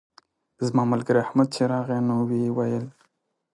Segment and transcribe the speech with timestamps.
[0.67, 2.85] زما ملګری احمد چې راغی نو ویې ویل.